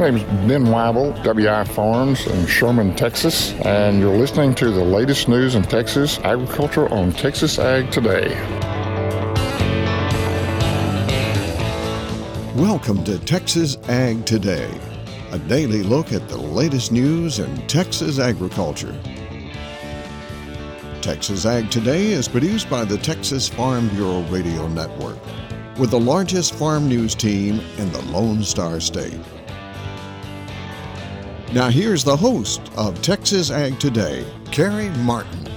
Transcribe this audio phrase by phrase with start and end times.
[0.00, 4.84] My name is Ben Weibel, WI Farms in Sherman, Texas, and you're listening to the
[4.84, 8.28] latest news in Texas agriculture on Texas Ag Today.
[12.54, 14.70] Welcome to Texas Ag Today,
[15.32, 18.96] a daily look at the latest news in Texas agriculture.
[21.02, 25.18] Texas Ag Today is produced by the Texas Farm Bureau Radio Network,
[25.78, 29.20] with the largest farm news team in the Lone Star State.
[31.52, 35.50] Now, here's the host of Texas Ag Today, Carey Martin.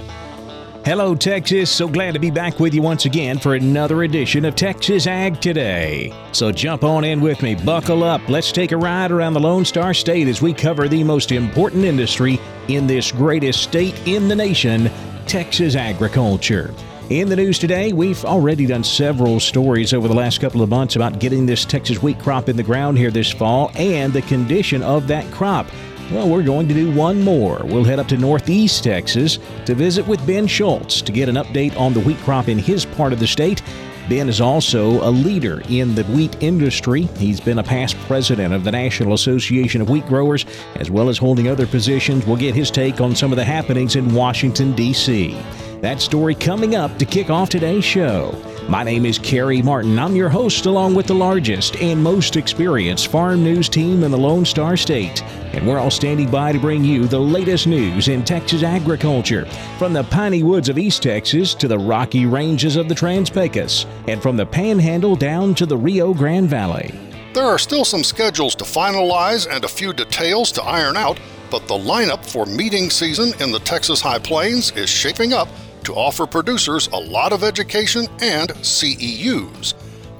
[0.85, 1.71] Hello, Texas.
[1.71, 5.39] So glad to be back with you once again for another edition of Texas Ag
[5.39, 6.11] Today.
[6.33, 8.27] So jump on in with me, buckle up.
[8.27, 11.85] Let's take a ride around the Lone Star State as we cover the most important
[11.85, 12.37] industry
[12.67, 14.91] in this greatest state in the nation,
[15.25, 16.73] Texas agriculture.
[17.13, 20.95] In the news today, we've already done several stories over the last couple of months
[20.95, 24.81] about getting this Texas wheat crop in the ground here this fall and the condition
[24.81, 25.67] of that crop.
[26.11, 27.61] Well, we're going to do one more.
[27.65, 29.37] We'll head up to Northeast Texas
[29.67, 32.83] to visit with Ben Scholz to get an update on the wheat crop in his
[32.83, 33.61] part of the state.
[34.09, 37.03] Ben is also a leader in the wheat industry.
[37.19, 41.19] He's been a past president of the National Association of Wheat Growers, as well as
[41.19, 42.25] holding other positions.
[42.25, 45.37] We'll get his take on some of the happenings in Washington, D.C.
[45.83, 48.41] That story coming up to kick off today's show.
[48.69, 49.99] My name is Carey Martin.
[49.99, 54.17] I'm your host, along with the largest and most experienced farm news team in the
[54.17, 55.21] Lone Star State.
[55.51, 59.43] And we're all standing by to bring you the latest news in Texas agriculture,
[59.77, 63.85] from the piney woods of East Texas to the rocky ranges of the Trans Pecos,
[64.07, 66.97] and from the Panhandle down to the Rio Grande Valley.
[67.33, 71.19] There are still some schedules to finalize and a few details to iron out,
[71.51, 75.49] but the lineup for meeting season in the Texas High Plains is shaping up
[75.83, 79.73] to offer producers a lot of education and CEUs.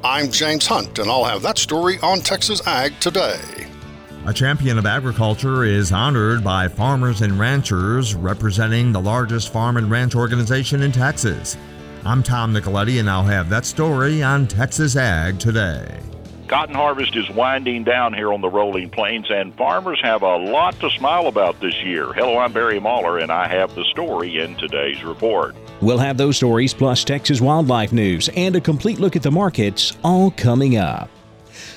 [0.03, 3.39] I'm James Hunt, and I'll have that story on Texas Ag today.
[4.25, 9.91] A champion of agriculture is honored by farmers and ranchers representing the largest farm and
[9.91, 11.57] ranch organization in Texas.
[12.05, 15.99] I'm Tom Nicoletti, and I'll have that story on Texas Ag today.
[16.47, 20.77] Cotton harvest is winding down here on the rolling plains, and farmers have a lot
[20.81, 22.11] to smile about this year.
[22.11, 25.55] Hello, I'm Barry Mahler, and I have the story in today's report.
[25.81, 29.95] We'll have those stories plus Texas wildlife news and a complete look at the markets
[30.03, 31.09] all coming up.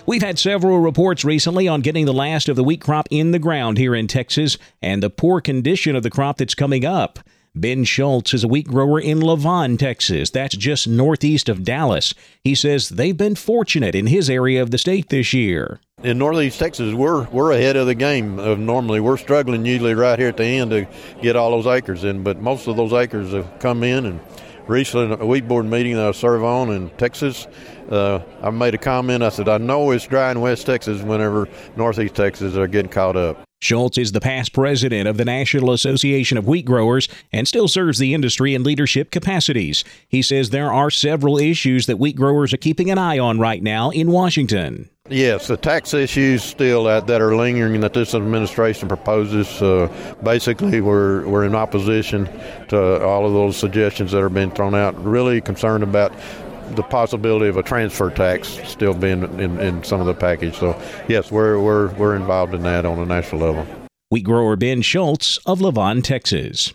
[0.04, 3.38] We've had several reports recently on getting the last of the wheat crop in the
[3.38, 7.20] ground here in Texas and the poor condition of the crop that's coming up.
[7.58, 10.28] Ben Scholz is a wheat grower in Lavon, Texas.
[10.28, 12.12] That's just northeast of Dallas.
[12.44, 15.80] He says they've been fortunate in his area of the state this year.
[16.02, 18.38] In northeast Texas, we're we're ahead of the game.
[18.38, 20.86] Of normally, we're struggling usually right here at the end to
[21.22, 24.04] get all those acres in, but most of those acres have come in.
[24.04, 24.20] And
[24.66, 27.46] recently, a wheat board meeting that I serve on in Texas,
[27.88, 29.22] uh, I made a comment.
[29.22, 33.16] I said, I know it's dry in West Texas whenever Northeast Texas are getting caught
[33.16, 33.45] up.
[33.60, 37.98] Scholz is the past president of the National Association of Wheat Growers and still serves
[37.98, 39.82] the industry in leadership capacities.
[40.08, 43.62] He says there are several issues that wheat growers are keeping an eye on right
[43.62, 44.90] now in Washington.
[45.08, 49.62] Yes, the tax issues still that, that are lingering that this administration proposes.
[49.62, 49.88] Uh,
[50.22, 52.28] basically, we're, we're in opposition
[52.68, 55.02] to all of those suggestions that are being thrown out.
[55.02, 56.12] Really concerned about
[56.74, 60.56] the possibility of a transfer tax still being in, in some of the package.
[60.56, 63.66] So, yes, we're, we're, we're involved in that on a national level.
[64.10, 66.74] Wheat grower Ben Scholz of Lavon, Texas.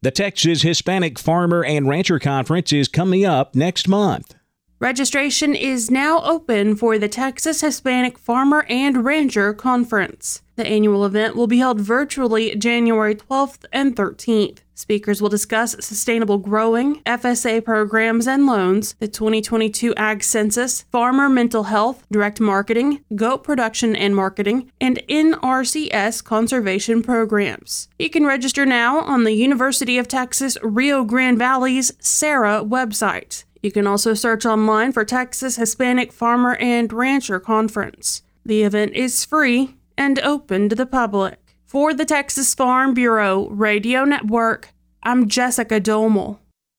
[0.00, 4.34] The Texas Hispanic Farmer and Rancher Conference is coming up next month.
[4.80, 10.40] Registration is now open for the Texas Hispanic Farmer and Rancher Conference.
[10.54, 14.58] The annual event will be held virtually January 12th and 13th.
[14.78, 21.64] Speakers will discuss sustainable growing, FSA programs and loans, the 2022 Ag Census, farmer mental
[21.64, 27.88] health, direct marketing, goat production and marketing, and NRCS conservation programs.
[27.98, 33.42] You can register now on the University of Texas Rio Grande Valley's SARA website.
[33.60, 38.22] You can also search online for Texas Hispanic Farmer and Rancher Conference.
[38.46, 41.47] The event is free and open to the public.
[41.68, 44.70] For the Texas Farm Bureau Radio Network,
[45.02, 46.38] I'm Jessica Domel.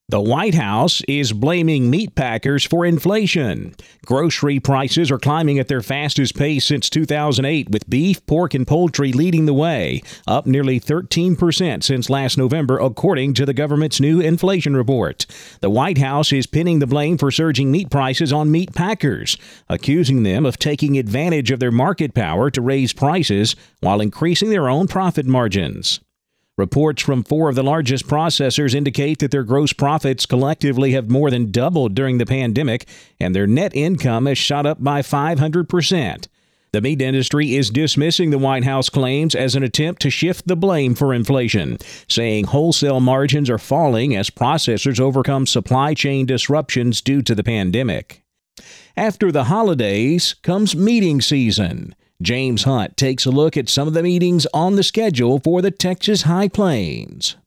[0.09, 3.75] The White House is blaming meat packers for inflation.
[4.07, 9.13] Grocery prices are climbing at their fastest pace since 2008, with beef, pork, and poultry
[9.13, 14.75] leading the way, up nearly 13% since last November, according to the government's new inflation
[14.75, 15.27] report.
[15.61, 19.37] The White House is pinning the blame for surging meat prices on meat packers,
[19.69, 24.69] accusing them of taking advantage of their market power to raise prices while increasing their
[24.69, 25.99] own profit margins.
[26.59, 31.31] Reports from four of the largest processors indicate that their gross profits collectively have more
[31.31, 32.85] than doubled during the pandemic,
[33.17, 36.27] and their net income has shot up by 500%.
[36.73, 40.57] The meat industry is dismissing the White House claims as an attempt to shift the
[40.57, 41.77] blame for inflation,
[42.09, 48.21] saying wholesale margins are falling as processors overcome supply chain disruptions due to the pandemic.
[48.97, 51.95] After the holidays comes meeting season.
[52.21, 55.71] James Hunt takes a look at some of the meetings on the schedule for the
[55.71, 57.37] Texas High Plains.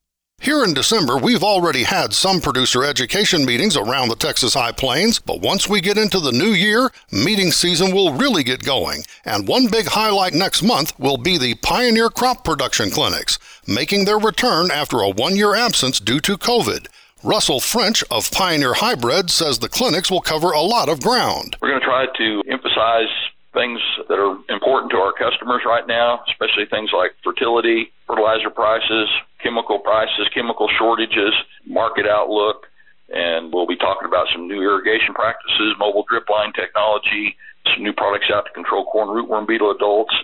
[0.41, 5.19] Here in December, we've already had some producer education meetings around the Texas High Plains,
[5.19, 9.03] but once we get into the new year, meeting season will really get going.
[9.27, 14.19] And one big highlight next month will be the Pioneer Crop Production Clinics, making their
[14.19, 16.87] return after a one year absence due to COVID.
[17.23, 21.57] Russell French of Pioneer Hybrid says the clinics will cover a lot of ground.
[21.61, 23.07] We're going to try to emphasize
[23.53, 29.09] things that are important to our customers right now, especially things like fertility, fertilizer prices,
[29.43, 31.33] chemical prices, chemical shortages,
[31.67, 32.67] market outlook,
[33.11, 37.37] and we'll be talking about some new irrigation practices, mobile drip line technology,
[37.75, 40.15] some new products out to control corn rootworm beetle adults.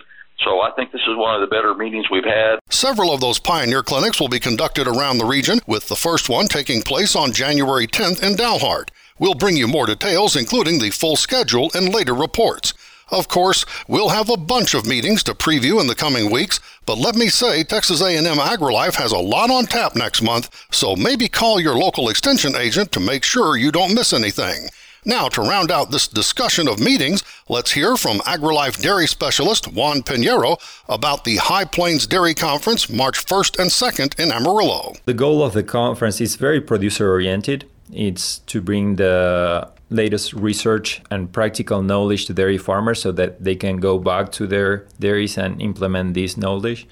[0.43, 2.59] So I think this is one of the better meetings we've had.
[2.69, 6.47] Several of those pioneer clinics will be conducted around the region, with the first one
[6.47, 8.89] taking place on January 10th in Dalhart.
[9.19, 12.73] We'll bring you more details, including the full schedule and later reports.
[13.11, 16.97] Of course, we'll have a bunch of meetings to preview in the coming weeks, but
[16.97, 21.27] let me say Texas A&M AgriLife has a lot on tap next month, so maybe
[21.27, 24.69] call your local extension agent to make sure you don't miss anything.
[25.05, 30.03] Now, to round out this discussion of meetings, let's hear from AgriLife dairy specialist Juan
[30.03, 30.59] Piñeiro
[30.89, 34.93] about the High Plains Dairy Conference March 1st and 2nd in Amarillo.
[35.05, 37.65] The goal of the conference is very producer oriented.
[37.91, 43.55] It's to bring the latest research and practical knowledge to dairy farmers so that they
[43.55, 46.87] can go back to their dairies and implement this knowledge.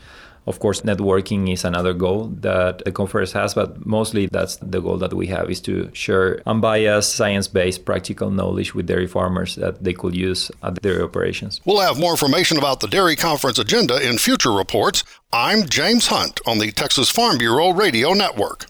[0.48, 4.98] Of course, networking is another goal that the conference has, but mostly that's the goal
[5.00, 9.92] that we have is to share unbiased, science-based, practical knowledge with dairy farmers that they
[9.92, 11.60] could use at their operations.
[11.66, 15.04] We'll have more information about the Dairy Conference agenda in future reports.
[15.34, 18.68] I'm James Hunt on the Texas Farm Bureau Radio Network.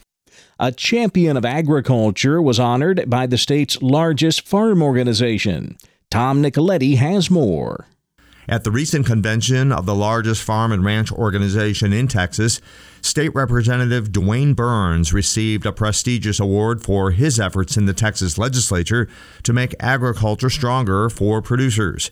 [0.59, 5.77] A champion of agriculture was honored by the state's largest farm organization.
[6.09, 7.85] Tom Nicoletti has more.
[8.49, 12.59] At the recent convention of the largest farm and ranch organization in Texas,
[13.01, 19.07] State Representative DeWayne Burns received a prestigious award for his efforts in the Texas legislature
[19.43, 22.09] to make agriculture stronger for producers.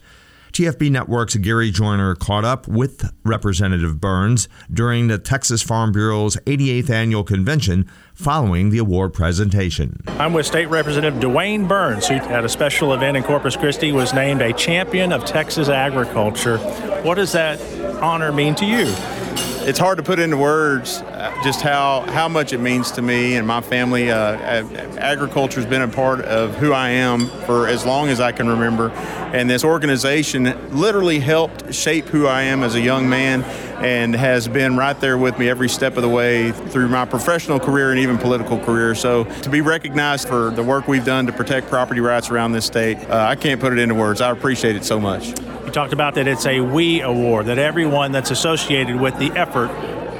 [0.55, 6.89] TFB Network's Gary Joiner caught up with Representative Burns during the Texas Farm Bureau's 88th
[6.89, 10.01] annual convention following the award presentation.
[10.07, 14.13] I'm with State Representative DeWayne Burns, who at a special event in Corpus Christi was
[14.13, 16.57] named a champion of Texas agriculture.
[17.03, 17.59] What does that
[18.01, 18.85] honor mean to you?
[19.67, 23.35] It's hard to put into words uh, just how, how much it means to me
[23.35, 24.11] and my family.
[24.11, 24.37] Uh,
[24.99, 28.47] agriculture has been a part of who I am for as long as I can
[28.47, 28.91] remember.
[28.91, 33.41] And this organization literally helped shape who I am as a young man
[33.83, 37.59] and has been right there with me every step of the way through my professional
[37.59, 38.93] career and even political career.
[38.93, 42.67] So to be recognized for the work we've done to protect property rights around this
[42.67, 44.21] state, uh, I can't put it into words.
[44.21, 45.33] I appreciate it so much.
[45.75, 49.67] Talked about that it's a we award, that everyone that's associated with the effort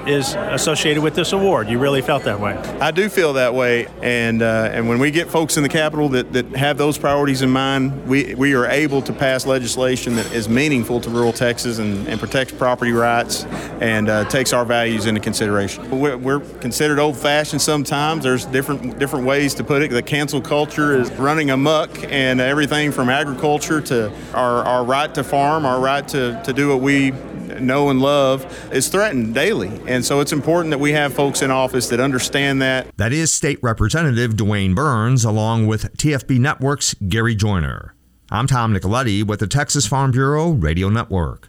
[0.08, 1.70] is associated with this award.
[1.70, 2.56] You really felt that way.
[2.80, 6.10] I do feel that way, and uh, and when we get folks in the Capitol
[6.10, 10.32] that, that have those priorities in mind, we, we are able to pass legislation that
[10.34, 13.46] is meaningful to rural Texas and, and protects property rights
[13.82, 15.90] and uh, takes our values into consideration.
[15.90, 18.24] We're, we're considered old-fashioned sometimes.
[18.24, 19.92] There's different different ways to put it.
[19.92, 25.24] The cancel culture is running amuck, and everything from agriculture to our, our right to
[25.24, 27.12] farm, our right to, to do what we
[27.60, 29.72] know and love is threatened daily.
[29.96, 32.86] And so it's important that we have folks in office that understand that.
[32.98, 37.96] That is State Representative DeWayne Burns, along with TFB Network's Gary Joiner.
[38.30, 41.48] I'm Tom Nicoletti with the Texas Farm Bureau Radio Network.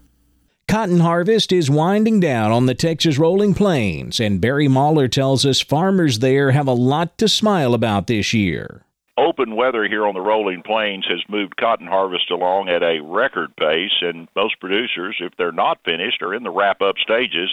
[0.69, 5.61] Cotton harvest is winding down on the Texas rolling plains, and Barry Mahler tells us
[5.61, 8.87] farmers there have a lot to smile about this year
[9.19, 13.55] open weather here on the rolling plains has moved cotton harvest along at a record
[13.57, 17.51] pace, and most producers, if they're not finished, are in the wrap up stages.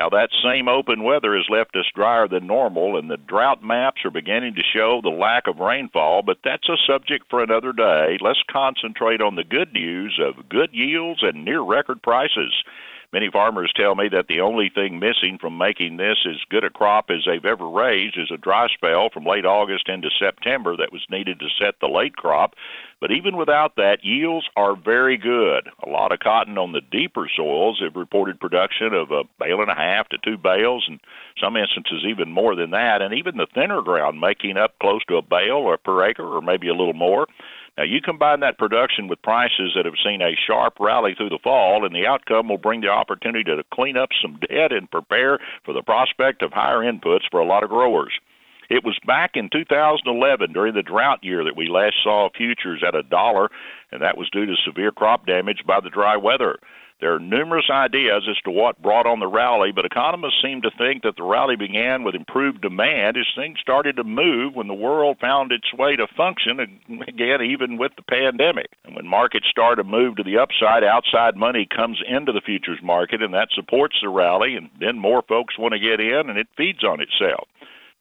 [0.00, 4.00] Now, that same open weather has left us drier than normal, and the drought maps
[4.06, 8.16] are beginning to show the lack of rainfall, but that's a subject for another day.
[8.18, 12.64] Let's concentrate on the good news of good yields and near record prices.
[13.12, 16.70] Many farmers tell me that the only thing missing from making this as good a
[16.70, 20.92] crop as they've ever raised is a dry spell from late August into September that
[20.92, 22.54] was needed to set the late crop.
[23.00, 25.68] But even without that, yields are very good.
[25.84, 29.70] A lot of cotton on the deeper soils have reported production of a bale and
[29.70, 31.00] a half to two bales, and
[31.40, 33.02] some instances even more than that.
[33.02, 36.42] And even the thinner ground making up close to a bale or per acre, or
[36.42, 37.26] maybe a little more.
[37.78, 41.38] Now, you combine that production with prices that have seen a sharp rally through the
[41.42, 45.38] fall, and the outcome will bring the opportunity to clean up some debt and prepare
[45.64, 48.12] for the prospect of higher inputs for a lot of growers.
[48.70, 52.94] It was back in 2011 during the drought year that we last saw futures at
[52.94, 53.50] a dollar,
[53.90, 56.58] and that was due to severe crop damage by the dry weather.
[57.00, 60.70] There are numerous ideas as to what brought on the rally, but economists seem to
[60.76, 64.74] think that the rally began with improved demand as things started to move when the
[64.74, 66.60] world found its way to function
[67.08, 68.68] again, even with the pandemic.
[68.84, 72.80] And when markets start to move to the upside, outside money comes into the futures
[72.82, 76.38] market, and that supports the rally, and then more folks want to get in, and
[76.38, 77.48] it feeds on itself.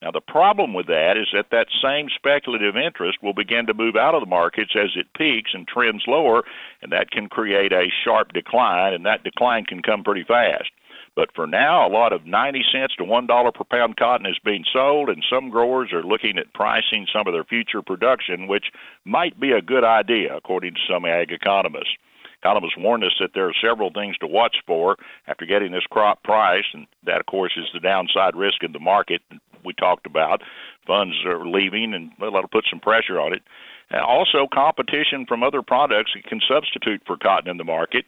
[0.01, 3.97] Now, the problem with that is that that same speculative interest will begin to move
[3.97, 6.43] out of the markets as it peaks and trends lower,
[6.81, 10.71] and that can create a sharp decline, and that decline can come pretty fast.
[11.15, 14.63] But for now, a lot of 90 cents to $1 per pound cotton is being
[14.71, 18.71] sold, and some growers are looking at pricing some of their future production, which
[19.03, 21.97] might be a good idea, according to some ag economists.
[22.41, 24.95] Economists warned us that there are several things to watch for
[25.27, 28.79] after getting this crop priced, and that, of course, is the downside risk in the
[28.79, 29.21] market
[29.63, 30.41] we talked about.
[30.87, 33.43] Funds are leaving, and that'll put some pressure on it.
[33.91, 38.05] Also, competition from other products that can substitute for cotton in the market.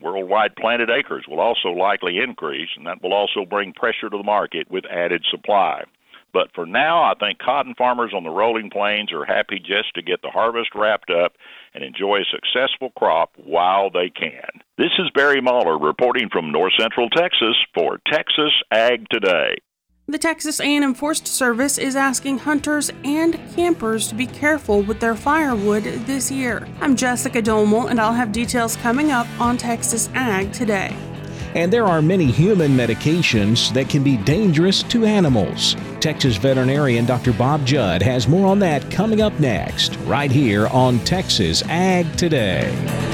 [0.00, 4.22] Worldwide planted acres will also likely increase, and that will also bring pressure to the
[4.22, 5.84] market with added supply.
[6.32, 10.02] But for now, I think cotton farmers on the rolling plains are happy just to
[10.02, 11.34] get the harvest wrapped up
[11.74, 14.50] and enjoy a successful crop while they can.
[14.76, 19.58] This is Barry Mahler reporting from North Central Texas for Texas Ag Today.
[20.06, 25.14] The Texas A&M Forest Service is asking hunters and campers to be careful with their
[25.14, 26.68] firewood this year.
[26.82, 30.94] I'm Jessica Domel, and I'll have details coming up on Texas Ag today.
[31.54, 35.74] And there are many human medications that can be dangerous to animals.
[36.00, 37.32] Texas veterinarian Dr.
[37.32, 43.13] Bob Judd has more on that coming up next, right here on Texas Ag Today.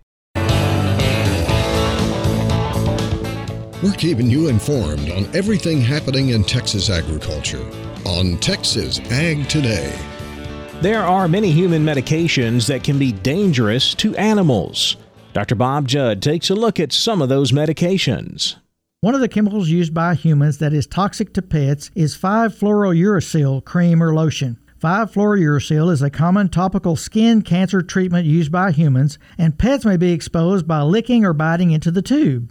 [3.83, 7.65] We're keeping you informed on everything happening in Texas agriculture
[8.05, 9.91] on Texas Ag Today.
[10.81, 14.97] There are many human medications that can be dangerous to animals.
[15.33, 15.55] Dr.
[15.55, 18.57] Bob Judd takes a look at some of those medications.
[18.99, 24.03] One of the chemicals used by humans that is toxic to pets is 5-fluorouracil cream
[24.03, 24.59] or lotion.
[24.79, 30.11] 5-fluorouracil is a common topical skin cancer treatment used by humans, and pets may be
[30.11, 32.50] exposed by licking or biting into the tube.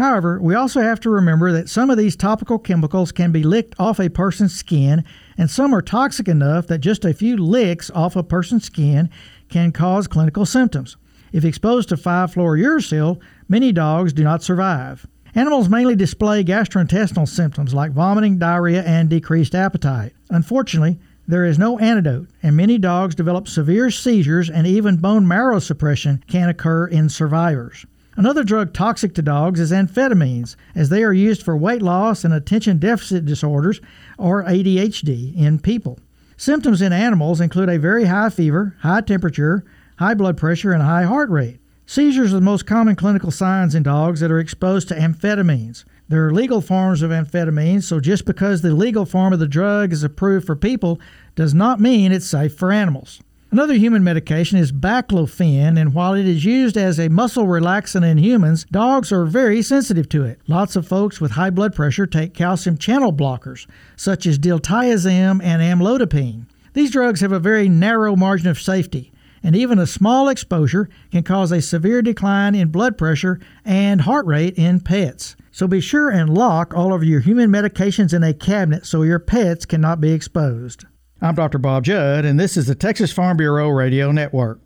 [0.00, 3.74] However, we also have to remember that some of these topical chemicals can be licked
[3.78, 5.04] off a person's skin,
[5.36, 9.10] and some are toxic enough that just a few licks off a person's skin
[9.50, 10.96] can cause clinical symptoms.
[11.32, 15.06] If exposed to 5-fluorouracil, many dogs do not survive.
[15.34, 20.14] Animals mainly display gastrointestinal symptoms like vomiting, diarrhea, and decreased appetite.
[20.30, 25.58] Unfortunately, there is no antidote, and many dogs develop severe seizures and even bone marrow
[25.58, 27.84] suppression can occur in survivors.
[28.20, 32.34] Another drug toxic to dogs is amphetamines, as they are used for weight loss and
[32.34, 33.80] attention deficit disorders,
[34.18, 35.98] or ADHD, in people.
[36.36, 39.64] Symptoms in animals include a very high fever, high temperature,
[39.98, 41.60] high blood pressure, and high heart rate.
[41.86, 45.84] Seizures are the most common clinical signs in dogs that are exposed to amphetamines.
[46.10, 49.94] There are legal forms of amphetamines, so just because the legal form of the drug
[49.94, 51.00] is approved for people
[51.36, 53.22] does not mean it's safe for animals.
[53.52, 58.16] Another human medication is baclofen, and while it is used as a muscle relaxant in
[58.16, 60.40] humans, dogs are very sensitive to it.
[60.46, 63.66] Lots of folks with high blood pressure take calcium channel blockers,
[63.96, 66.46] such as diltiazem and amlodipine.
[66.74, 69.10] These drugs have a very narrow margin of safety,
[69.42, 74.26] and even a small exposure can cause a severe decline in blood pressure and heart
[74.26, 75.34] rate in pets.
[75.50, 79.18] So be sure and lock all of your human medications in a cabinet so your
[79.18, 80.84] pets cannot be exposed.
[81.22, 81.58] I'm Dr.
[81.58, 84.58] Bob Judd, and this is the Texas Farm Bureau Radio Network.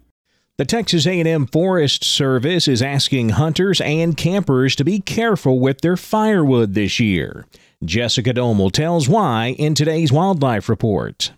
[0.56, 5.96] The Texas A&M Forest Service is asking hunters and campers to be careful with their
[5.96, 7.44] firewood this year.
[7.84, 11.32] Jessica Domel tells why in today's Wildlife Report.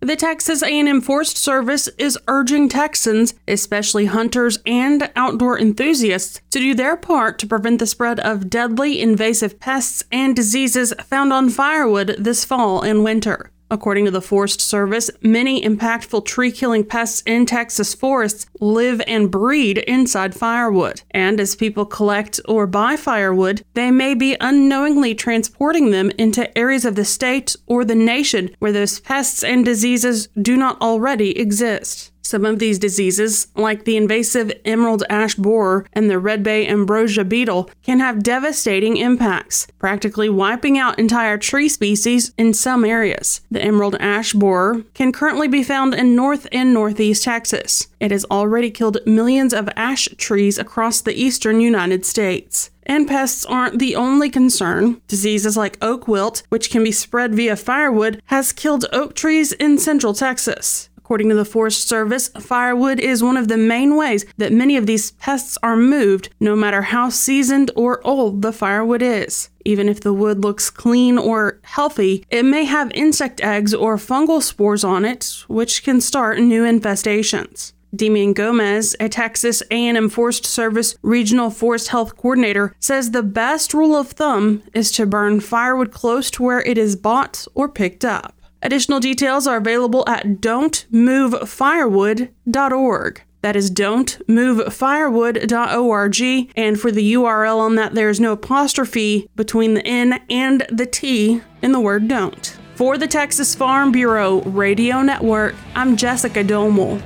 [0.00, 6.74] The Texas A&M Forest Service is urging Texans, especially hunters and outdoor enthusiasts, to do
[6.74, 12.16] their part to prevent the spread of deadly invasive pests and diseases found on firewood
[12.18, 13.50] this fall and winter.
[13.70, 19.30] According to the Forest Service, many impactful tree killing pests in Texas forests live and
[19.30, 21.02] breed inside firewood.
[21.10, 26.84] And as people collect or buy firewood, they may be unknowingly transporting them into areas
[26.84, 32.12] of the state or the nation where those pests and diseases do not already exist.
[32.24, 37.22] Some of these diseases, like the invasive emerald ash borer and the red bay ambrosia
[37.22, 43.42] beetle, can have devastating impacts, practically wiping out entire tree species in some areas.
[43.50, 47.88] The emerald ash borer can currently be found in north and northeast Texas.
[48.00, 52.70] It has already killed millions of ash trees across the eastern United States.
[52.86, 55.00] And pests aren't the only concern.
[55.08, 59.76] Diseases like oak wilt, which can be spread via firewood, has killed oak trees in
[59.76, 60.88] central Texas.
[61.04, 64.86] According to the Forest Service, firewood is one of the main ways that many of
[64.86, 69.50] these pests are moved, no matter how seasoned or old the firewood is.
[69.66, 74.40] Even if the wood looks clean or healthy, it may have insect eggs or fungal
[74.40, 77.74] spores on it, which can start new infestations.
[77.94, 83.94] Demian Gomez, a Texas A&M Forest Service Regional Forest Health Coordinator, says the best rule
[83.94, 88.34] of thumb is to burn firewood close to where it is bought or picked up.
[88.64, 93.22] Additional details are available at don'tmovefirewood.org.
[93.42, 96.52] That is don'tmovefirewood.org.
[96.56, 100.86] And for the URL on that, there is no apostrophe between the N and the
[100.86, 102.56] T in the word don't.
[102.74, 107.02] For the Texas Farm Bureau Radio Network, I'm Jessica Domel.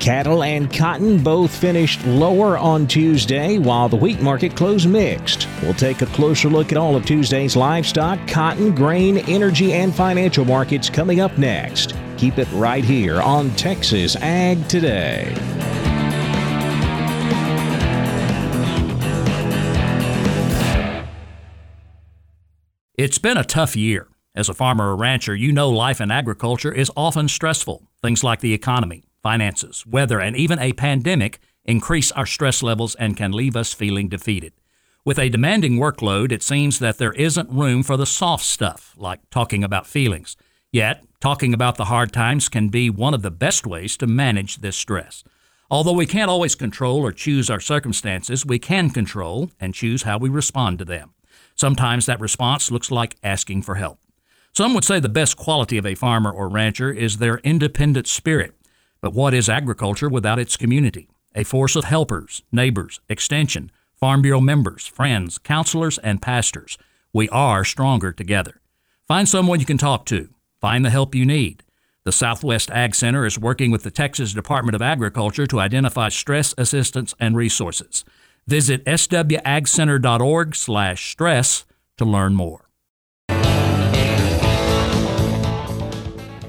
[0.00, 5.48] Cattle and cotton both finished lower on Tuesday, while the wheat market closed mixed.
[5.60, 10.44] We'll take a closer look at all of Tuesday's livestock, cotton, grain, energy, and financial
[10.44, 11.94] markets coming up next.
[12.16, 15.34] Keep it right here on Texas Ag Today.
[22.96, 24.08] It's been a tough year.
[24.34, 27.88] As a farmer or rancher, you know life in agriculture is often stressful.
[28.00, 33.16] Things like the economy finances, weather, and even a pandemic increase our stress levels and
[33.16, 34.52] can leave us feeling defeated.
[35.04, 39.20] With a demanding workload, it seems that there isn't room for the soft stuff, like
[39.30, 40.36] talking about feelings.
[40.70, 44.56] Yet, talking about the hard times can be one of the best ways to manage
[44.56, 45.24] this stress.
[45.70, 50.18] Although we can't always control or choose our circumstances, we can control and choose how
[50.18, 51.14] we respond to them.
[51.54, 53.98] Sometimes that response looks like asking for help.
[54.52, 58.54] Some would say the best quality of a farmer or rancher is their independent spirit.
[59.00, 61.08] But what is agriculture without its community?
[61.34, 66.78] A force of helpers, neighbors, extension, Farm Bureau members, friends, counselors, and pastors.
[67.12, 68.60] We are stronger together.
[69.06, 70.30] Find someone you can talk to.
[70.60, 71.62] Find the help you need.
[72.04, 76.54] The Southwest Ag Center is working with the Texas Department of Agriculture to identify stress
[76.56, 78.04] assistance and resources.
[78.46, 81.64] Visit swagcenter.org/stress
[81.98, 82.67] to learn more.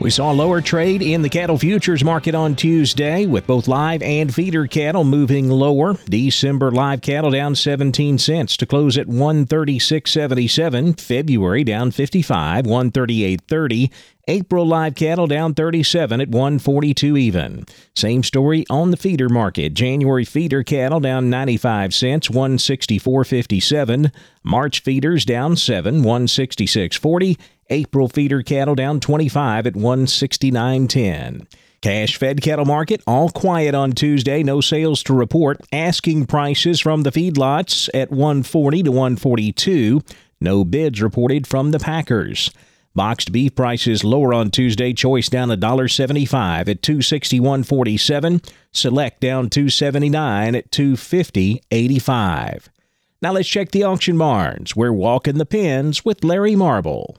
[0.00, 4.32] We saw lower trade in the cattle futures market on Tuesday, with both live and
[4.32, 5.94] feeder cattle moving lower.
[6.08, 11.00] December live cattle down 17 cents to close at 136.77.
[11.00, 13.90] February down 55, 138.30.
[14.28, 17.64] April live cattle down 37 at 142 even.
[17.96, 19.74] Same story on the feeder market.
[19.74, 24.12] January feeder cattle down 95 cents, 164.57.
[24.44, 27.36] March feeders down 7, 166.40.
[27.70, 31.46] April feeder cattle down 25 at 169.10.
[31.80, 35.60] Cash fed cattle market all quiet on Tuesday, no sales to report.
[35.72, 40.02] Asking prices from the feedlots at 140 to 142.
[40.40, 42.50] No bids reported from the packers.
[42.94, 44.92] Boxed beef prices lower on Tuesday.
[44.92, 48.50] Choice down $1.75 at 261.47.
[48.72, 52.68] Select down 279 at 250.85.
[53.22, 54.74] Now let's check the auction barns.
[54.74, 57.16] We're walking the pins with Larry Marble.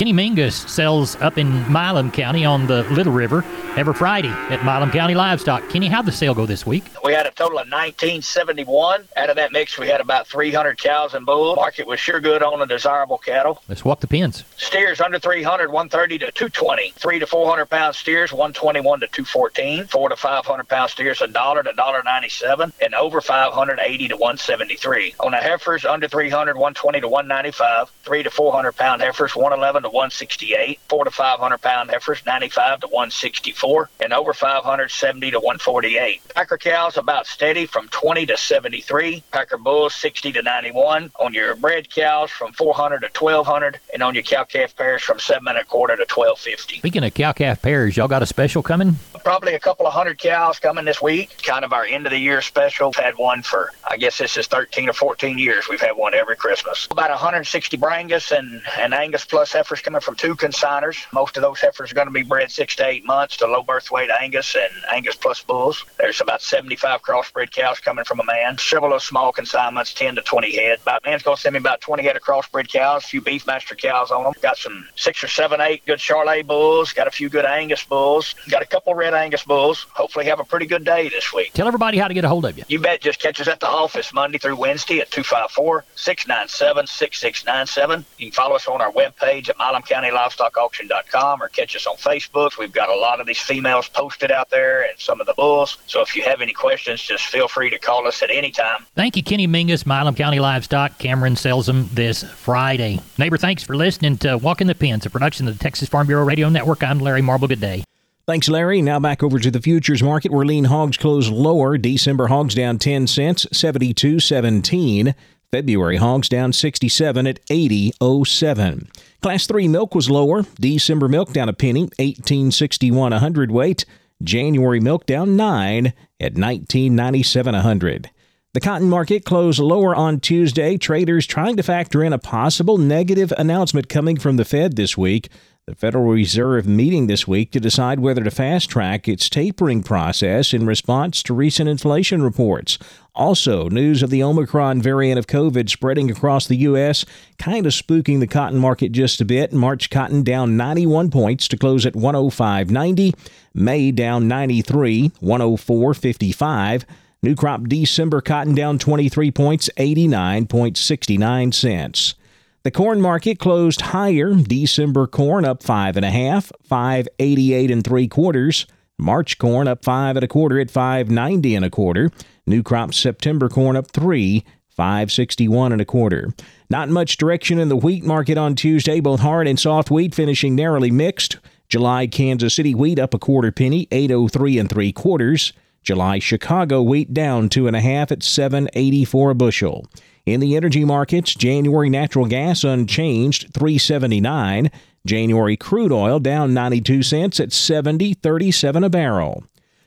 [0.00, 3.44] Kenny Mingus sells up in Milam County on the Little River
[3.76, 5.68] every Friday at Milam County Livestock.
[5.68, 6.84] Kenny, how'd the sale go this week?
[7.04, 9.08] We had a total of 1971.
[9.16, 11.56] Out of that mix, we had about 300 cows and bulls.
[11.56, 13.62] Market was sure good on the desirable cattle.
[13.68, 14.44] Let's walk the pins.
[14.56, 16.92] Steers under 300, 130 to 220.
[16.96, 19.86] Three to 400 pound steers, 121 to 214.
[19.86, 25.14] Four to 500 pound steers, a dollar to dollar 97, and over 580 to 173.
[25.20, 27.90] On the heifers, under 300, 120 to 195.
[28.02, 30.80] Three to 400 pound heifers, 111 to 168.
[30.88, 36.22] Four to 500 pound heifers, 95 to 164, and over 570 to 148.
[36.34, 39.22] Packer cows about steady from 20 to 73.
[39.32, 41.10] Packer bulls 60 to 91.
[41.18, 45.18] On your bred cows from 400 to 1200, and on your cow calf pairs from
[45.18, 46.78] seven and a quarter to 1250.
[46.78, 48.96] Speaking of cow calf pairs, y'all got a special coming?
[49.24, 51.42] Probably a couple of hundred cows coming this week.
[51.42, 52.92] Kind of our end of the year special.
[52.92, 55.68] Had one for I guess this is 13 or 14 years.
[55.68, 56.86] We've had one every Christmas.
[56.90, 60.96] About 160 Brangus and, and Angus plus heifers coming from two consigners.
[61.12, 63.62] Most of those heifers are going to be bred six to eight months to low
[63.62, 65.84] birth weight Angus and Angus plus bulls.
[65.98, 68.58] There's about 75 crossbred cows coming from a man.
[68.58, 70.78] Several of small consignments, 10 to 20 head.
[70.82, 73.76] About man's going to send me about 20 head of crossbred cows, a few Beefmaster
[73.76, 74.34] cows on them.
[74.40, 76.92] Got some six or seven, eight good Charolais bulls.
[76.92, 78.34] Got a few good Angus bulls.
[78.48, 79.86] Got a couple red Angus bulls.
[79.92, 81.52] Hopefully have a pretty good day this week.
[81.52, 82.64] Tell everybody how to get a hold of you.
[82.68, 83.00] You bet.
[83.00, 88.04] Just catch us at the office Monday through Wednesday at 254-697-6697.
[88.18, 92.58] You can follow us on our webpage at milamcountylivestockauction.com or catch us on Facebook.
[92.58, 95.78] We've got a lot of these females posted out there and some of the bulls.
[95.86, 98.86] So if you have any questions, just feel free to call us at any time.
[98.94, 100.98] Thank you, Kenny Mingus, Milam County Livestock.
[100.98, 103.00] Cameron sells them this Friday.
[103.18, 106.06] Neighbor, thanks for listening to Walk in the Pens, a production of the Texas Farm
[106.06, 106.82] Bureau Radio Network.
[106.82, 107.48] I'm Larry Marble.
[107.48, 107.84] Good day.
[108.26, 108.80] Thanks, Larry.
[108.80, 111.76] Now back over to the futures market where lean hogs closed lower.
[111.78, 115.14] December hogs down 10 cents, 72.17.
[115.50, 118.88] February hogs down 67 at 80.07.
[119.20, 120.44] Class 3 milk was lower.
[120.60, 123.84] December milk down a penny, 18.61 a hundredweight.
[124.22, 128.10] January milk down 9 at 19.97 a hundred.
[128.52, 130.76] The cotton market closed lower on Tuesday.
[130.76, 135.28] Traders trying to factor in a possible negative announcement coming from the Fed this week.
[135.70, 140.52] The Federal Reserve meeting this week to decide whether to fast track its tapering process
[140.52, 142.76] in response to recent inflation reports.
[143.14, 147.04] Also, news of the Omicron variant of COVID spreading across the U.S.,
[147.38, 149.52] kind of spooking the cotton market just a bit.
[149.52, 153.14] March cotton down 91 points to close at 105.90.
[153.54, 156.84] May down 93, 104.55.
[157.22, 162.16] New crop December cotton down 23 points, 89.69 cents.
[162.62, 164.34] The corn market closed higher.
[164.34, 168.66] December corn up five and a half, five eighty-eight and three quarters.
[168.98, 172.10] March corn up five and a quarter at five ninety and a quarter.
[172.46, 176.34] New crop September corn up three, 561 and a quarter.
[176.68, 180.54] Not much direction in the wheat market on Tuesday, both hard and soft wheat finishing
[180.54, 181.38] narrowly mixed.
[181.68, 185.54] July Kansas City wheat up a quarter penny, 803 and three quarters.
[185.82, 189.86] July Chicago wheat down two and a half at 784 a bushel.
[190.26, 194.70] In the energy markets, January natural gas unchanged, 379.
[195.06, 199.44] January crude oil down 92 cents at 70.37 a barrel.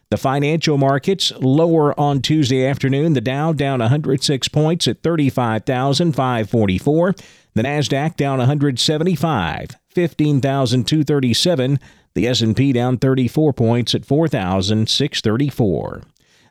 [0.09, 3.13] The financial markets lower on Tuesday afternoon.
[3.13, 7.15] The Dow down 106 points at 35,544.
[7.55, 11.79] The Nasdaq down 175, 15,237.
[12.15, 16.01] The S&P down 34 points at 4,634.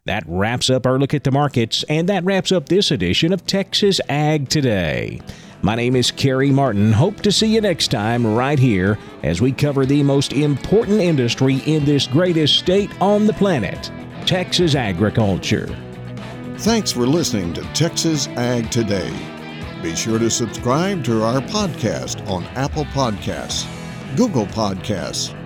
[0.05, 3.47] That wraps up our look at the markets, and that wraps up this edition of
[3.47, 5.21] Texas Ag Today.
[5.63, 6.91] My name is Carey Martin.
[6.91, 11.59] Hope to see you next time right here as we cover the most important industry
[11.67, 13.93] in this greatest state on the planet
[14.27, 15.69] Texas agriculture.
[16.59, 19.13] Thanks for listening to Texas Ag Today.
[19.81, 23.69] Be sure to subscribe to our podcast on Apple Podcasts,
[24.17, 25.39] Google Podcasts,